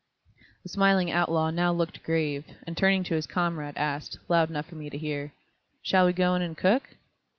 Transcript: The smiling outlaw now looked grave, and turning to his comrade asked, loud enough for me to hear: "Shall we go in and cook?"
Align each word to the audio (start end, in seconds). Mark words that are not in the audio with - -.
The 0.63 0.69
smiling 0.69 1.11
outlaw 1.11 1.51
now 1.51 1.71
looked 1.71 2.01
grave, 2.01 2.43
and 2.65 2.75
turning 2.75 3.03
to 3.03 3.13
his 3.13 3.27
comrade 3.27 3.77
asked, 3.77 4.17
loud 4.27 4.49
enough 4.49 4.65
for 4.65 4.73
me 4.75 4.89
to 4.89 4.97
hear: 4.97 5.31
"Shall 5.83 6.07
we 6.07 6.11
go 6.13 6.33
in 6.33 6.41
and 6.41 6.57
cook?" 6.57 6.97